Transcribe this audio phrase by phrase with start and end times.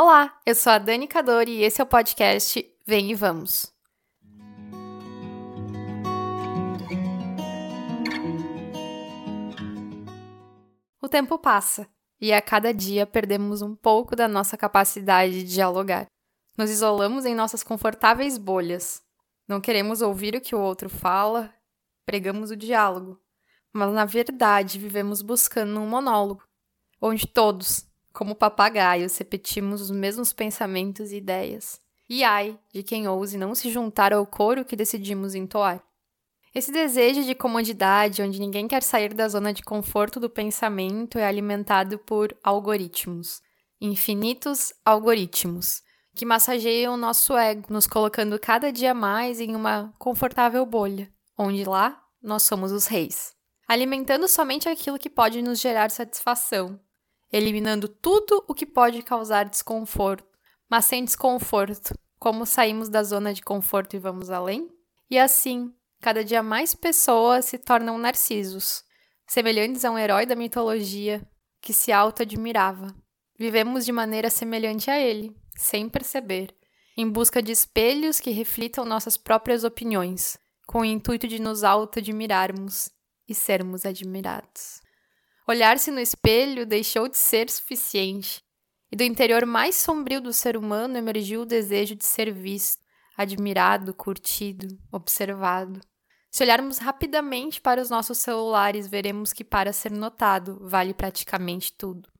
[0.00, 3.66] Olá, eu sou a Dani Cadori e esse é o podcast Vem e Vamos.
[11.02, 11.88] O tempo passa
[12.20, 16.06] e a cada dia perdemos um pouco da nossa capacidade de dialogar.
[16.56, 19.02] Nos isolamos em nossas confortáveis bolhas.
[19.48, 21.52] Não queremos ouvir o que o outro fala,
[22.06, 23.20] pregamos o diálogo.
[23.72, 26.44] Mas na verdade vivemos buscando um monólogo,
[27.02, 27.87] onde todos,
[28.18, 31.80] como papagaios, repetimos os mesmos pensamentos e ideias.
[32.08, 35.80] E ai de quem ouse não se juntar ao coro que decidimos entoar.
[36.52, 41.24] Esse desejo de comodidade, onde ninguém quer sair da zona de conforto do pensamento, é
[41.24, 43.40] alimentado por algoritmos.
[43.80, 45.80] Infinitos algoritmos,
[46.16, 51.08] que massageiam nosso ego, nos colocando cada dia mais em uma confortável bolha,
[51.38, 53.32] onde lá nós somos os reis.
[53.68, 56.80] Alimentando somente aquilo que pode nos gerar satisfação,
[57.32, 60.26] eliminando tudo o que pode causar desconforto.
[60.68, 64.68] Mas sem desconforto, como saímos da zona de conforto e vamos além?
[65.10, 68.84] E assim, cada dia mais pessoas se tornam narcisos,
[69.26, 71.26] semelhantes a um herói da mitologia
[71.60, 72.94] que se auto-admirava.
[73.38, 76.54] Vivemos de maneira semelhante a ele, sem perceber,
[76.96, 80.36] em busca de espelhos que reflitam nossas próprias opiniões,
[80.66, 82.90] com o intuito de nos auto-admirarmos
[83.28, 84.80] e sermos admirados.
[85.48, 88.42] Olhar-se no espelho deixou de ser suficiente,
[88.92, 92.82] e do interior mais sombrio do ser humano emergiu o desejo de ser visto,
[93.16, 95.80] admirado, curtido, observado.
[96.30, 102.10] Se olharmos rapidamente para os nossos celulares, veremos que para ser notado vale praticamente tudo.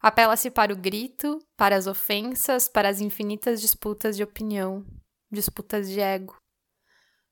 [0.00, 4.82] Apela-se para o grito, para as ofensas, para as infinitas disputas de opinião,
[5.30, 6.36] disputas de ego.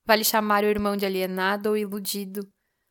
[0.05, 2.47] Vale chamar o irmão de alienado ou iludido,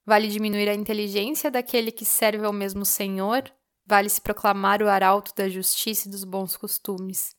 [0.06, 3.52] Vale diminuir a inteligência daquele que serve ao mesmo Senhor?
[3.88, 7.36] Vale se proclamar o arauto da justiça e dos bons costumes,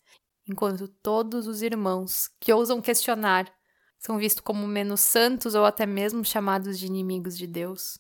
[0.49, 3.53] enquanto todos os irmãos que ousam questionar
[3.99, 7.99] são vistos como menos santos ou até mesmo chamados de inimigos de Deus.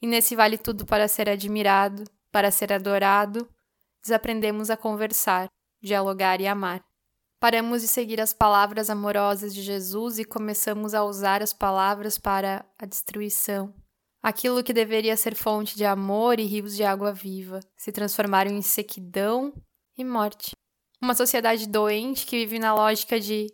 [0.00, 3.48] E nesse vale tudo para ser admirado, para ser adorado,
[4.02, 5.48] desaprendemos a conversar,
[5.82, 6.84] dialogar e amar.
[7.38, 12.66] Paramos de seguir as palavras amorosas de Jesus e começamos a usar as palavras para
[12.78, 13.74] a destruição,
[14.22, 18.62] Aquilo que deveria ser fonte de amor e rios de água viva se transformaram em
[18.62, 19.52] sequidão
[19.96, 20.52] e morte.
[21.00, 23.46] Uma sociedade doente que vive na lógica de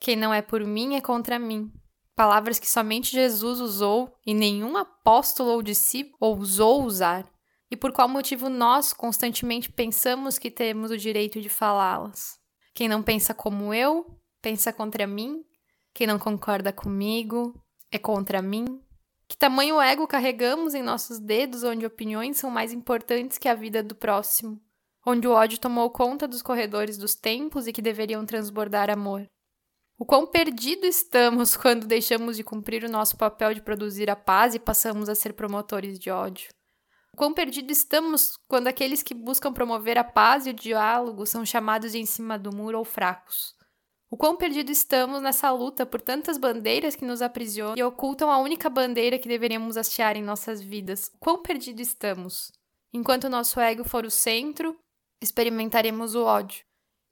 [0.00, 1.70] quem não é por mim é contra mim.
[2.14, 7.30] Palavras que somente Jesus usou e nenhum apóstolo ou discípulo ousou usar.
[7.70, 12.38] E por qual motivo nós constantemente pensamos que temos o direito de falá-las?
[12.72, 14.06] Quem não pensa como eu,
[14.40, 15.44] pensa contra mim.
[15.92, 17.54] Quem não concorda comigo,
[17.90, 18.80] é contra mim.
[19.28, 23.82] Que tamanho ego carregamos em nossos dedos, onde opiniões são mais importantes que a vida
[23.82, 24.60] do próximo,
[25.04, 29.28] onde o ódio tomou conta dos corredores dos tempos e que deveriam transbordar amor.
[29.98, 34.54] O quão perdido estamos quando deixamos de cumprir o nosso papel de produzir a paz
[34.54, 36.50] e passamos a ser promotores de ódio.
[37.12, 41.46] O quão perdido estamos quando aqueles que buscam promover a paz e o diálogo são
[41.46, 43.56] chamados de em cima do muro ou fracos.
[44.08, 48.38] O quão perdido estamos nessa luta por tantas bandeiras que nos aprisionam e ocultam a
[48.38, 51.10] única bandeira que deveríamos hastear em nossas vidas.
[51.14, 52.52] O quão perdido estamos.
[52.92, 54.78] Enquanto nosso ego for o centro,
[55.20, 56.64] experimentaremos o ódio.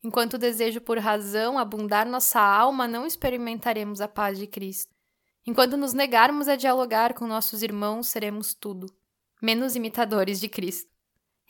[0.05, 4.95] Enquanto o desejo por razão abundar nossa alma, não experimentaremos a paz de Cristo.
[5.47, 8.87] Enquanto nos negarmos a dialogar com nossos irmãos, seremos tudo,
[9.43, 10.91] menos imitadores de Cristo.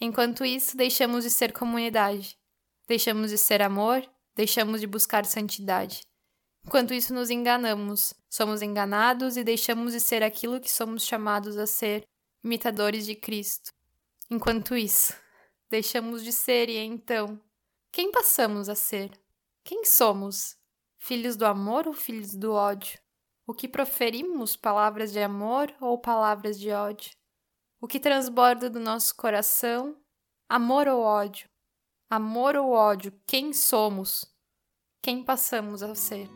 [0.01, 2.39] Enquanto isso, deixamos de ser comunidade,
[2.89, 6.03] deixamos de ser amor deixamos de buscar santidade.
[6.67, 11.67] Enquanto isso, nos enganamos, somos enganados e deixamos de ser aquilo que somos chamados a
[11.67, 12.07] ser,
[12.43, 13.73] imitadores de Cristo.
[14.31, 15.15] Enquanto isso,
[15.69, 17.41] deixamos de ser e então,
[17.93, 19.11] quem passamos a ser?
[19.63, 20.57] Quem somos?
[20.99, 22.99] Filhos do amor ou filhos do ódio?
[23.47, 27.13] O que proferimos, palavras de amor ou palavras de ódio?
[27.81, 29.97] O que transborda do nosso coração,
[30.49, 31.49] amor ou ódio?
[32.11, 34.25] Amor ou ódio, quem somos?
[35.03, 36.29] Quem passamos a ser?